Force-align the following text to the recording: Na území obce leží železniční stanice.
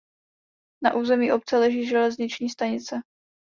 Na 0.83 0.93
území 0.95 1.31
obce 1.31 1.57
leží 1.57 1.87
železniční 1.87 2.49
stanice. 2.49 2.95